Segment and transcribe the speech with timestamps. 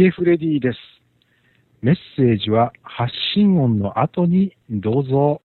[0.00, 0.78] ゲフレディです。
[1.82, 5.42] メッセージは発信音の後にどうぞ。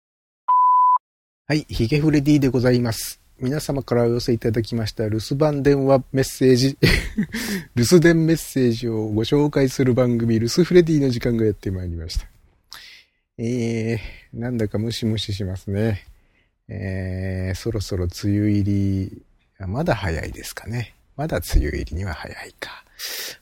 [1.49, 3.21] はい、ヒゲフレディでございます。
[3.41, 6.79] 皆様からお寄せいただきました留守番電話メッセージ、
[7.75, 12.29] 留守電メッセージをご紹介する番組、留守フレディの時間がやってまいりました。
[13.39, 16.05] えー、なんだかムシムシしますね。
[16.69, 19.23] えー、そろそろ梅雨入り、
[19.59, 20.95] あまだ早いですかね。
[21.17, 22.84] まだ梅雨入りには早いか。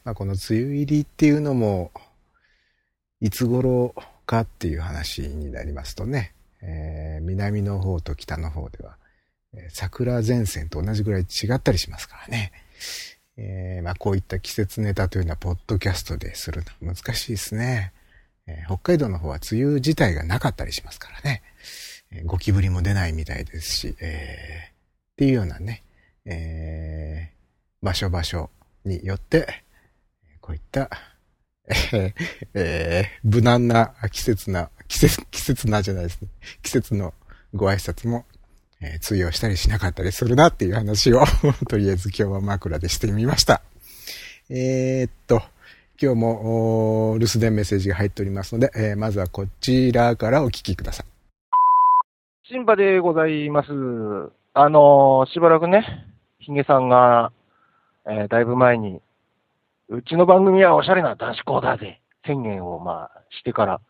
[0.05, 1.91] まあ、この梅雨入りっていうのも、
[3.21, 3.95] いつ頃
[4.27, 8.97] かっていう話になりますとね、えー南の方と北の方では、
[9.71, 12.53] 桜前線と同じぐらい違ったりしますからね。
[13.37, 17.93] えーまあ、こういった季節ネタというのは、ポッドキャストでするの難しいですね。
[18.47, 21.43] えー北海道の方は梅雨自体がなかったりしますからね。
[22.11, 24.75] えーゴキブリも出ないみたいですし、えーっ
[25.17, 25.83] ていうようなね、
[26.25, 27.33] えー
[27.85, 28.51] 場所場所
[28.85, 29.65] によって、
[30.41, 30.91] こういった、
[31.69, 32.13] えー
[32.55, 36.29] えー無難な季節な、季節、季節なじゃないですね。
[36.63, 37.15] 季節の
[37.55, 38.25] ご挨拶も、
[38.81, 41.25] えー通用したりしなかったりするなっていう話を、
[41.69, 43.63] とりあえず今日は枕でしてみました。
[44.51, 45.43] えーっと、
[46.01, 51.07] 今日も、留守電メッセージが入っておりますので、えーまずはこちらからお聞きください。
[52.49, 53.69] シンバでございます。
[54.55, 55.87] あのーしばらくね、
[56.41, 57.33] ヒゲさんが、
[58.07, 59.01] えーだいぶ前に、
[59.89, 63.81] うちの番組はおしゃれな男子校だぜ、宣言をまあしてから、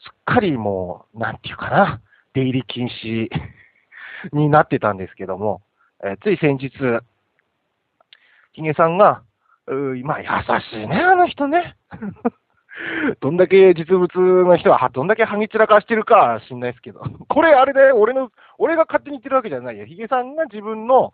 [0.00, 2.00] すっかりもう、なんていうかな、
[2.34, 3.28] 出入り禁止
[4.32, 5.62] になってたんですけども、
[6.04, 6.70] えーつい先日、
[8.52, 9.22] ヒゲさんが、
[9.66, 10.26] うーまあ優
[10.60, 11.76] しいね、あの人ね。
[13.20, 14.08] どんだけ実物
[14.44, 19.84] の人は、どんだけはぎ散らかしてるかは知んないですけど、これあれで俺の、俺が勝手に言ってるわけじゃないよ。
[19.84, 21.12] ヒゲさんが自分の、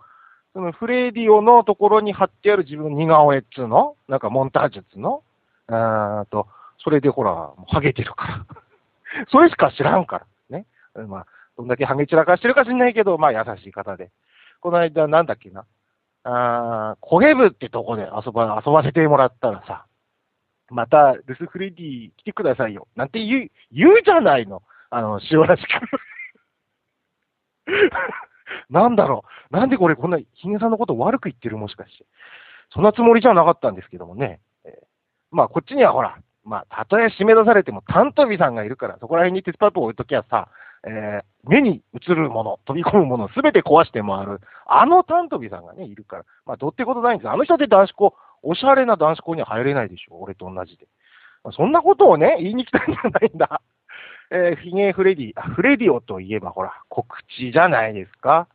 [0.54, 3.96] そのフレディオのところに貼ってある自分の似顔絵っつうの？
[4.08, 5.22] なんかモンタージュっつうの？
[5.68, 6.46] うーんと、
[6.82, 8.46] それでほら、もうハゲてるから。
[9.30, 10.20] それしか知らんか
[10.50, 10.58] ら。
[10.58, 10.66] ね。
[11.08, 11.26] まあ、
[11.56, 14.10] どんだけハゲ散らかしてるか知んないけど、まあ優しい方で。
[14.60, 15.64] この間なんだっけな？
[16.22, 19.86] あー、コゲ部ってとこで遊ば、遊ばせてもらったらさ、
[20.70, 22.86] また、ルスフレディ来てくださいよ。
[22.96, 24.62] なんて言う、言うじゃないの。
[24.88, 25.68] あの、塩らしく。
[28.70, 29.56] なんだろう。
[29.56, 32.04] なんでこれこんな、ヒゲさんのこと悪く言ってるもしかして。
[32.70, 34.40] そんなつもりじゃなかったんですけどもね。
[34.64, 34.72] えー
[35.30, 40.48] まあ、こっちにはほら、まあ、たとえ締め出されても、担当日さんがいるから、そこら辺に鉄パイプを置いときゃさ、
[40.86, 44.40] えー目に映るもの、飛び込むもの、すべて壊して回る。
[44.66, 46.24] あの担当日さんがね、いるから。
[46.46, 50.16] まあ、どうってことないんですあの人って男子校、おしゃれな男子校には入れないでしょ。
[50.20, 50.86] 俺と同じで。
[51.52, 53.60] そんなことをね、言いに来たんじゃないんだ。
[54.30, 58.48] えー、ヒゲフレディ、フレディオといえばほら、告知じゃないですか。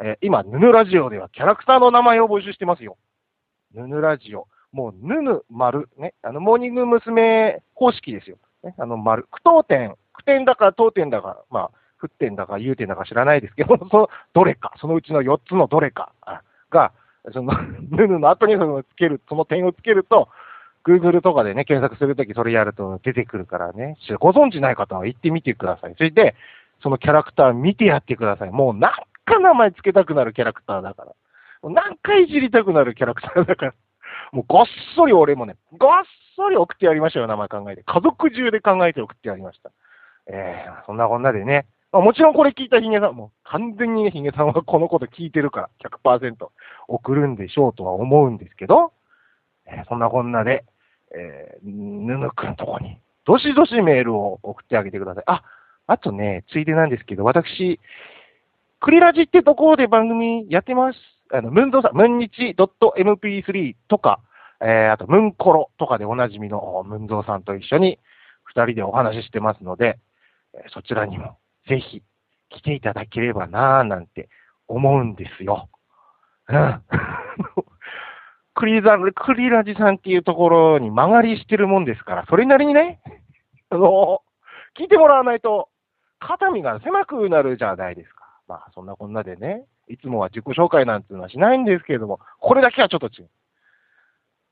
[0.00, 2.96] えー今、ヌヌラジオではキャラクターの名前を募集してますよ。
[3.74, 4.48] ヌヌラジオ。
[4.72, 6.14] もう、ヌヌ丸、ね。
[6.22, 7.62] あの、モーニング娘。
[7.74, 8.38] 方式ですよ。
[8.64, 8.74] ね。
[8.76, 9.22] あの、丸。
[9.30, 11.70] 句読点、句点だか読点だか、まあ、
[12.04, 16.12] 沸点だか有点だか知らないですけど、 その、どれか、そのうちの4つのどれか
[16.70, 16.92] が、
[17.32, 17.52] その、
[17.90, 20.28] ヌヌの後にそのつける、その点をつけると、
[20.86, 25.94] Google とかでね、検索するときそれやると出てくるからね、ご存知ない方は行ってみてください。
[25.96, 26.34] それで、
[26.82, 28.50] そのキャラクター見てやってください。
[28.50, 28.92] もう何
[29.24, 31.12] か名前つけたくなるキャラクターだから。
[31.62, 33.74] もう何回いじりたくなるキャラクターだから。
[34.32, 35.90] もうごっそり俺もね、ごっ
[36.36, 37.82] そり送ってやりましたよ、名前考えて。
[37.82, 39.70] 家族中で考えて送ってやりました。
[40.26, 41.66] えー、そんなこんなでね。
[41.92, 45.70] まあ、もちろんこれ聞いたヒゲさん、も完全にね、ヒゲさんはこのこと聞いてるから、
[46.04, 46.34] 100%
[46.88, 48.92] 送るんでしょうとは思うんですけど、
[49.66, 50.64] えーそんなこんなで、
[51.16, 55.24] えー、ぬぬくんとこに、どしどしメールを送ってあげてください。
[55.26, 55.42] あ、
[55.86, 57.80] あとね、ついでなんですけど、私、
[58.80, 60.98] クリラジってところで番組やってます。
[61.32, 64.20] あの、ムンゾーさん、ムンニチ .mp3 とか、
[64.60, 67.98] えー、あと、ムンコロとかでおなじみのムンゾーさんと一緒に
[68.44, 69.98] 二人でお話ししてますので、
[70.72, 71.38] そちらにも
[71.68, 72.02] ぜひ
[72.50, 74.28] 来ていただければなぁなんて
[74.68, 75.68] 思うんですよ。
[76.48, 76.82] うん。
[78.54, 83.00] クリザ、クリラジさんっていうところに曲がりしてるもんですから、それなりにね、
[83.70, 84.22] あの、
[84.78, 85.68] 聞いてもらわないと、
[86.20, 88.24] 肩身が狭くなるじゃないですか。
[88.46, 93.28] まあ、そんなこんなでね、いつもは自己紹介なんていうのはしないんですけれども、これだけはちょっと違う。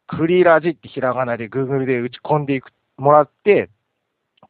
[0.08, 3.70] クリラジってひらがなで Google で打ち込んでいく、もらって、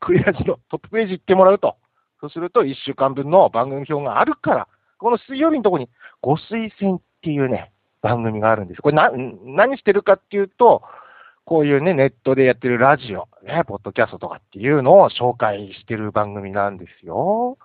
[0.01, 1.77] クリラジのトップページ行ってもらうと。
[2.21, 5.89] そうすると、1週間分の番組表があるから、この水曜日のとこに、
[6.21, 7.72] ご推薦っていうね、
[8.03, 8.83] 番組があるんです。
[8.83, 9.11] これな、
[9.45, 10.83] 何してるかっていうと、
[11.45, 17.57] こういうね、ネットでやってるラジオ、ね、ポッドキャストとかっていうのを紹介してる番組なんですよ。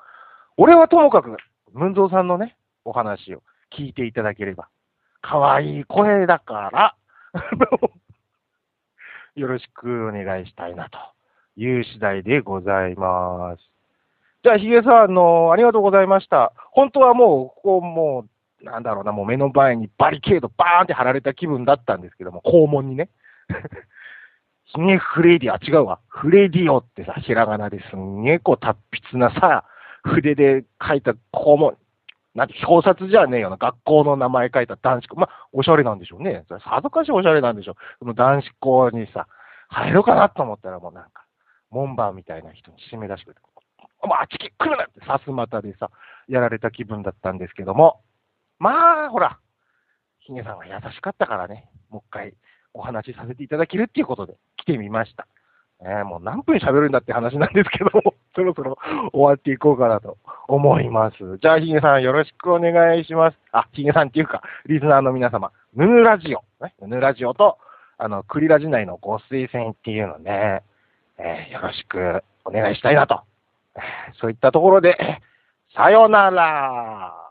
[0.56, 1.38] 俺はともかく、
[1.74, 2.56] 文蔵さんのね、
[2.86, 3.44] お話を
[3.78, 4.70] 聞いていただければ。
[5.22, 6.96] 可愛い声だから。
[9.36, 10.98] よろしくお願いしたいなと
[11.58, 13.64] いう次第でございます。
[14.44, 16.54] じゃあ、ヒゲさん、あの、ありがとうございました。
[16.72, 18.30] 本当はもう、ここもう、
[18.62, 23.10] なんだろうな、もう目の前にバリケードバーンって貼られた気分だったんですけども、肛門にね。
[24.66, 26.00] ヒゲフレディ、あ、違うわ。
[26.10, 29.64] フレディオってさ、ひらがなですんげえこう達筆なさ、
[30.04, 31.78] 筆で書いた肛門、
[32.36, 33.58] なんて表札じゃねえよな。
[33.58, 35.20] 学校の名前書いた男子校。
[35.20, 36.46] まあ、おしゃれなんでしょうね。
[36.50, 37.76] さぞかしおしゃれなんでしょう。
[38.00, 39.28] その男子校にさ、
[39.70, 41.24] 入ろうかなと思ったらもうなんか、
[41.72, 43.42] 門番みたいな人に締め出してくれて、
[44.04, 45.90] もうあっち来るなってさすまたでさ、
[46.28, 48.02] やられた気分だったんですけども。
[48.60, 49.40] まあ、ほら、
[50.20, 52.34] ヒゲさんは優しかったからね、もう一回
[52.74, 55.28] お話しさせていただけるっていうことで来てみました。
[55.82, 58.78] えー、もう何分喋るんだって話なんですけども、 そろそろ
[59.14, 60.18] 終わっていこうかなと
[60.48, 61.38] 思います。
[61.38, 63.38] じゃあ、ヒゲさんよろしくお願いします。
[63.52, 67.60] あ、ヒゲさんっていうか、リスナーの皆様、ヌヌラジオ、ね、ヌヌラジオと、
[68.00, 70.64] あの、クリラジ内のご推薦っていうのね、
[71.20, 73.22] えー、よろしくお願いしたいなと。
[74.20, 75.22] そういったところで、
[75.76, 77.27] さよなら。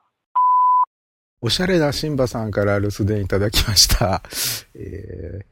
[1.46, 4.20] おしゃれなシンバさんから留守電いただきました。
[4.74, 5.44] えー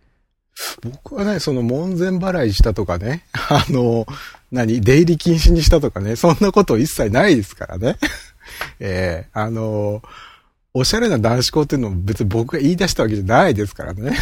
[0.82, 4.06] 僕はね、その門前払いしたとかね、 あの、
[4.52, 7.96] 何、出入り禁止にしたとかね、そんなこと一切ないですからね。
[8.78, 10.00] えー、あの、
[10.72, 14.16] おしゃれな男子校っていうのも別に僕が言い出したわけじゃないですからね。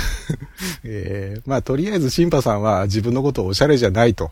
[0.84, 4.30] えー、まあとりあえずシンパさんは自分のことをおしゃれじゃないと。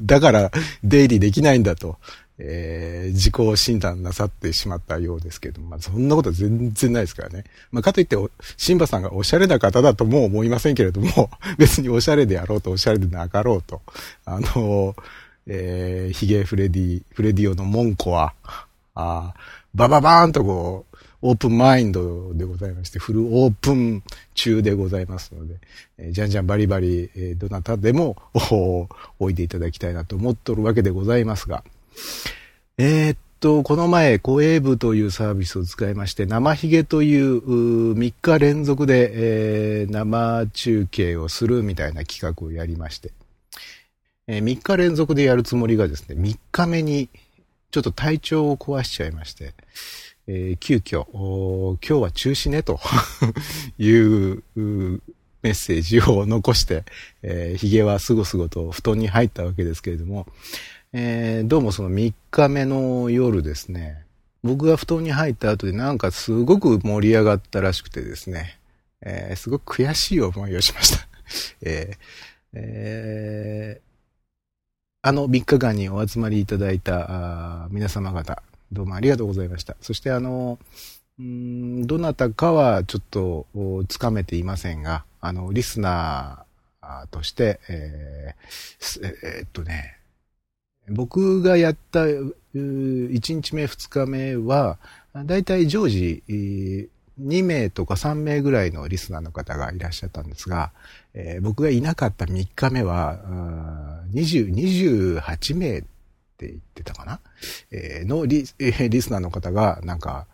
[0.00, 0.50] だから
[0.82, 1.98] 出入りできないんだと。
[2.38, 7.44] えー、自己診断なさってしまったようですけど、まあそんなこと全然ないですからね。
[7.72, 8.16] まあかといって、
[8.56, 13.80] シンバさんがおしゃれな方だとも思いませんけれども、 別におしゃれであろうとおしゃれでなかろうと、
[14.26, 14.94] あの、
[15.46, 18.34] えー、ヒゲフレディ、フレディオの門戸は、
[18.94, 19.34] あ
[19.74, 24.02] バババーンとこう、オープンマインドでございまして、フルオープン
[24.34, 25.56] 中でございますので、
[25.98, 28.16] えー、じゃんじゃんバリバリ、えー、どなたでも
[28.52, 31.64] お、おいでいただきたいなと思っとるわけでございますが、
[32.78, 43.12] えー、っと、この前、コエーブというサービスを使いまして、生ヒゲというう3日連続で、えー、生中継をするみたいな企画をやりまして、
[44.26, 47.08] えー、3日連続でやるつもりがですね、3日目に
[47.70, 49.54] ちょっと体調を壊しちゃいまして、
[50.26, 51.04] えー、急遽、
[51.86, 52.80] 今日は中止ね、と
[53.78, 56.84] いうメッセージを残して、
[57.22, 60.26] えー、髭はすごすごと布団に入ったわけですけれども、
[60.92, 64.04] えー、どうもその3日目の夜ですね、
[64.44, 68.58] 僕が布団に入った後でなんかすごく盛り上がったらしくてですね、
[69.02, 71.08] えー、すごく悔しい思いをしました。
[71.62, 71.96] えー
[72.52, 79.76] えー、あの3日間にお集まりいただいた皆様方、どうもありがとうございました。
[79.80, 80.58] そしてあの、
[81.20, 83.46] んどなたかはちょっと
[83.88, 89.96] つかめていませんが、あの、リスナーとして、えー、えー、っとね、
[90.88, 94.78] 僕がやった1日目2日目は、
[95.24, 100.72] だいたい常時2名とか3名ぐらいのリスナーの方がいらっしゃったんですが、
[101.14, 103.18] えー、僕がいなかった3日目は、
[104.12, 105.82] 20、28名っ
[106.36, 107.20] て言ってたかな、
[107.70, 110.26] えー、のリ,、えー、リスナーの方がなんか、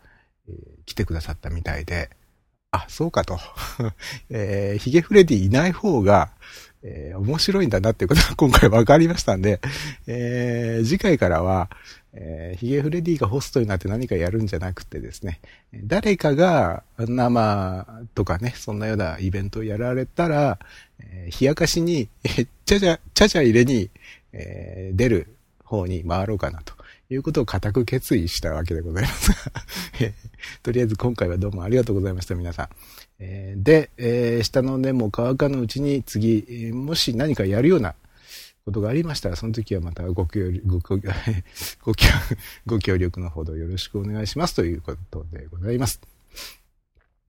[0.49, 2.09] えー、来てくださったみたいで、
[2.71, 3.39] あ、そうかと。
[4.29, 6.31] えー、ヒゲフレディいない方が、
[6.83, 9.59] えー、面白いんだなっていうことが 今回分かりましたんで、
[10.05, 11.69] えー、次回からは、
[12.13, 15.39] えー、ヒゲフレディがホストになって何かやるんじゃなくてですね、
[15.73, 20.59] 誰かが生とかね、そんなようなイベントをやられたら、
[20.99, 23.89] えー、冷やかしに、えー、ちゃちゃ、ちゃちゃ入れに、
[24.33, 26.73] えー、出る方に回ろうかなと
[27.09, 29.31] いうことを固く決意したわけでございます。
[30.01, 30.13] え
[30.61, 32.69] とりあえず今回はどうもありがとうございました、皆さん。
[33.19, 37.95] え、で、えー、下の根も乾かぬうちに次、え、もし何かやるような
[38.65, 41.93] ことがありましたら、その時はまたご協力、ご ごご
[42.65, 46.01] ご協力のほどよろしくお願いしますということでございます。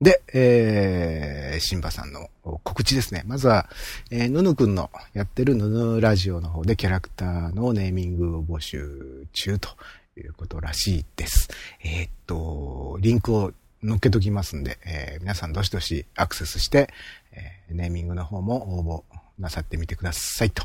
[0.01, 3.23] で、えー、シンバさんの告知ですね。
[3.25, 3.69] まずは、
[4.11, 9.69] えー、ヌヌくんのやってるヌヌラジオの方でキャラクターのネーミングを募集中と
[10.17, 11.49] いうことらしいです。
[11.81, 13.53] えー、っと、リンクを
[13.83, 16.89] 載っけときますんで、えー、皆さんどしどしアクセスして、
[17.31, 20.63] えー、ネーミングの方も応募なさってみてくださいと。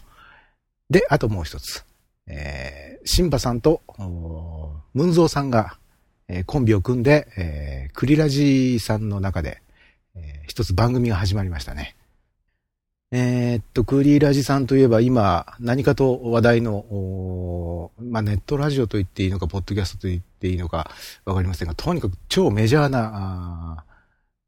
[0.89, 1.85] で、あともう一つ。
[2.27, 3.83] えー、シンバさんと、
[4.95, 5.79] ムンゾーさんが、
[6.29, 9.63] えー、コンビを組んで、えー、クリラジさんの中で、
[10.15, 11.97] えー、一つ番組が始まりましたね。
[13.13, 20.93] えー、っと、クーリーラジさんといえば今、何かと話題の、まあ、ネットラジオと言っていいのか、ポッドキャストと言っていいのか、
[21.25, 23.85] わかりませんが、とにかく超メジャーな、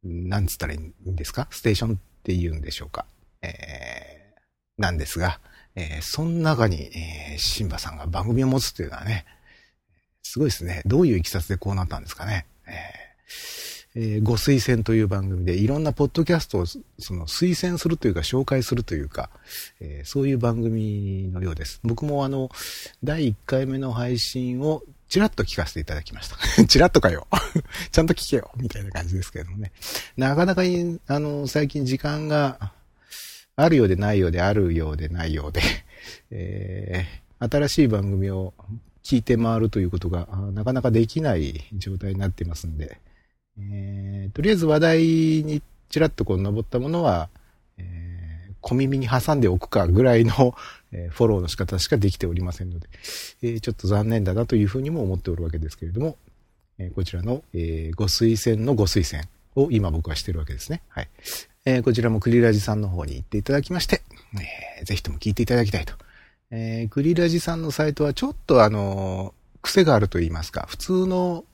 [0.05, 0.79] なんつったらいい
[1.11, 1.49] んですか？
[1.51, 3.07] ステーションって言うんでしょうか？
[3.41, 4.35] え
[4.79, 5.41] なんですが、
[5.75, 9.25] えー、その中に、えー、シンバさんが番組を持つっていうのはね、
[10.23, 10.83] すごいですね。
[10.87, 12.47] どういういきさつでこうなったんですかね？
[12.67, 12.73] えー、
[13.95, 16.81] えー、ご推薦という番組でいろんなポッドキャストをそ
[17.15, 19.31] の推薦するというか紹介するというか、
[19.81, 21.81] えー、そういう番組のようです。
[21.85, 22.51] 僕もあの、
[23.05, 26.65] 第1回目の配信をちらっと聞かせていただきました。
[26.65, 27.27] ちらっとかよ。
[27.93, 28.51] ちゃんと聞けよ。
[28.57, 29.73] みたいな感じですけれどもね。
[30.17, 32.73] なかなかあの、最近時間が
[33.57, 35.61] あるようでないようであるようでないようで、
[36.31, 38.55] えー、新しい番組を
[39.05, 42.99] 聞いて回るということがなかなかできない状態になっていますんで、
[43.59, 47.29] えー、とりあえず話題にちらっとこう登ったものは、
[47.79, 50.55] えー、小耳に挟んでおくかぐらいの、
[50.93, 52.89] えー、フォローの仕方しかできておりませんので、
[53.43, 56.17] えー、ちょっと残念だなというふうにも思っておるわけですけれども、
[56.79, 60.83] えー、こちらの、えー、ご推薦のご推薦を今僕はしてるわけですね。
[60.89, 61.09] はい。
[61.65, 64.03] えー、こちらもクリラジさんの方に行っていただきまして、
[64.81, 65.95] えー、ぜひとも聞いていただきたいと。
[66.51, 71.45] えー、クリラジさんのサイトはちょっとあの癖があると言いますか、普通の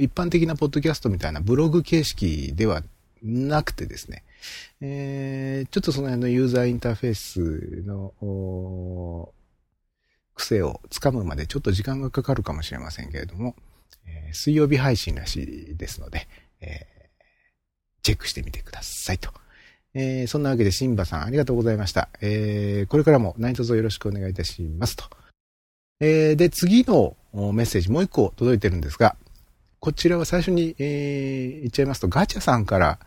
[0.00, 2.82] 一般的なポッドキャストみたいなブログ形式では
[3.22, 4.24] なくてですね、
[4.80, 9.32] えー、ちょっとその辺のユーザーインターフェースの
[10.34, 13.54] 癖をつかむまでちょっと時間がかかるかもしれませんけれども、
[14.06, 16.26] えー、水曜日配信らしいですので、
[16.60, 16.96] えー
[18.06, 19.32] チェックしてみてくださいと。
[19.92, 22.08] えー、そんなわけで、シンバさんありがとうございました。
[22.20, 25.04] えー、これからも何卒よろしくお願いいたしますと。
[25.98, 27.16] えー、で、次の
[27.52, 29.16] メッセージもう一個届いてるんですが、
[29.78, 32.98] こちらは最初に、えー、言っちゃいますと、ガチャさんから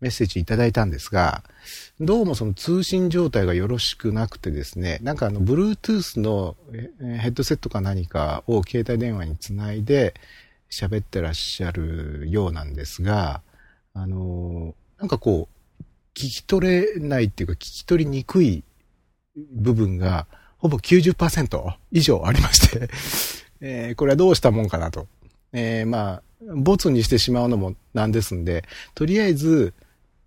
[0.00, 1.42] メッセージいただいたんですが、
[2.00, 10.14] どうもその通信状態がよろしくなくてですね、なんかあの、Bluetooth のヘッドセットか何かを携帯電話につないで
[10.70, 13.42] 喋ってらっしゃるようなんですが、
[13.92, 15.82] あのなんかこう、
[16.14, 18.64] 聞き取れないっていうか聞き取りにくい
[19.52, 20.26] 部分が
[20.58, 22.90] ほぼ90%以上ありまして
[23.60, 25.06] えー、これはどうしたもんかなと。
[25.52, 26.22] えー、まあ、
[26.54, 28.64] ボツにしてしまうのもなんですんで、
[28.94, 29.74] とりあえず、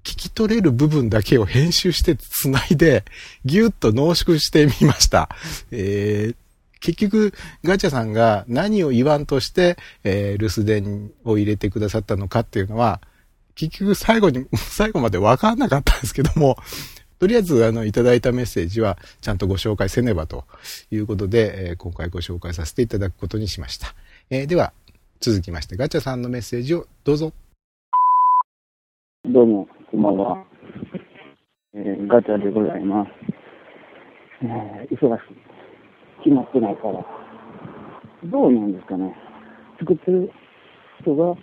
[0.04, 3.06] 聞き取れる部分だけを編集して繋いで、
[3.46, 5.30] ぎゅっと濃縮してみました。
[5.72, 6.36] えー、
[6.82, 13.00] 結局、ガチャさんが何を言わんとして、えー、留守電を入れてくださったのかっていうのは、
[13.56, 16.58] 結局最後に、 最後まで分かんなかったんですけども、
[17.24, 20.44] とりあえず、あの、いただいたメッセージは、ちゃんとご紹介せねばと
[20.92, 23.96] いうことで、えー、今回ご紹介させていただくことにしました。
[24.30, 24.74] えー、では、
[25.22, 27.32] 続きまして、ガチャさんのメッセージをどうぞ。
[29.24, 30.46] どうも、こんばんは。
[31.74, 33.10] えー、ガチャでございます。
[34.42, 36.26] えー、忙しい。
[36.26, 37.06] 決まってないから。
[38.26, 39.16] どうなんですかね。
[39.80, 40.30] 作ってる
[41.00, 41.38] 人が好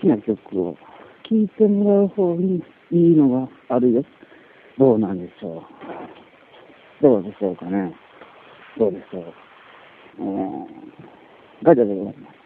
[0.00, 0.76] きな曲を
[1.30, 2.60] 聞いてもらう方に
[2.90, 4.04] いいのがあるよ。
[4.78, 5.62] どうなんでしょう。
[7.02, 7.94] どうでしょうかね。
[8.78, 9.24] どうでしょう。
[10.18, 12.36] えー、ガチャでございます。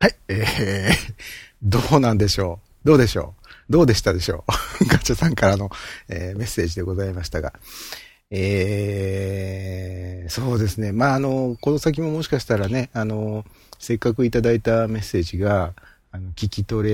[0.00, 1.14] はい、えー、
[1.62, 2.88] どうなんでしょう。
[2.88, 3.34] どうでしょ
[3.68, 3.72] う。
[3.72, 4.44] どうでしたでしょ
[4.82, 4.86] う。
[4.88, 5.68] ガチャさんからの、
[6.08, 7.52] えー、メッセージでございましたが。
[8.30, 10.92] えー、そうですね。
[10.92, 13.44] まあ、あの、この先ももしかしたらね、あの、
[13.78, 15.74] せっかくいただいたメッセージが、
[16.12, 16.88] あの、聞き取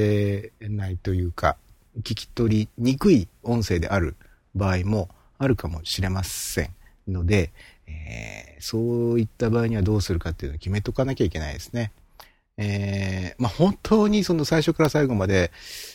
[0.61, 1.57] れないというか、
[1.99, 4.17] 聞き取りにくい音声である
[4.55, 6.71] 場合もあるかもしれません
[7.09, 7.51] ので、
[7.87, 11.93] えー、そういった場合にはどうするかっていうのを決めとかなきゃいけないですね。
[12.59, 15.53] えー、まあ、本当にその最初から最後まで、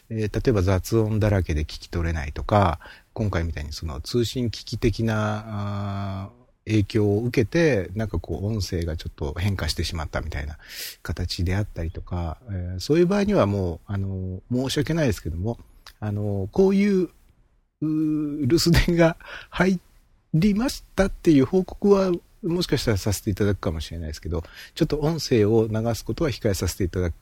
[0.10, 2.80] えー、例えば雑音だらけで聞き取れないとか、
[3.14, 6.30] 今回みたいにその通信機器的な
[6.66, 10.60] 影響を受けて、なんかこう音声がちょっと変化してしまったみたいな
[11.02, 15.58] 形であったりとか、えー、そういう場合にはもう、あの、申し訳ないですけども、
[16.02, 17.10] あの、こういう、う
[17.82, 19.16] 留守電が
[19.50, 19.80] 入
[20.34, 22.12] りましたっていう報告は、
[22.44, 24.44] もしかしたらさせていただくかもしれないですけど、
[24.74, 27.16] ちょっと音声を流すことは控えさせていただく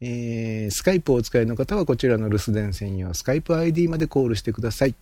[0.00, 4.94] えー、スカイプをお使いの方はこちらの留守電専用スカイプ ID までコールしてください。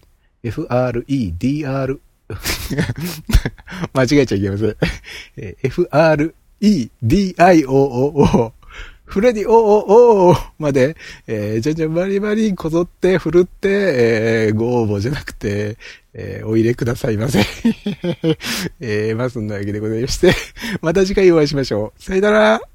[0.42, 2.00] FREDR
[3.92, 4.76] 間違えちゃいけません
[5.36, 5.56] え。
[6.60, 8.52] FREDIOOO
[9.04, 15.76] フレディ、おおおおまで、えー、じゃんじゃんバリバリこぞって、振るって、えー、ご応募じゃなくて、
[16.14, 17.40] えー、お入れくださいませ。
[18.80, 20.34] えー、まあ、そんなわけでございまして、
[20.80, 22.02] また次回お会いしましょう。
[22.02, 22.73] さよなら